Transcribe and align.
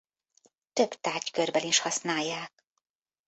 Több 0.73 0.89
tárgykörben 0.89 1.63
is 1.65 1.79
használják. 1.79 2.63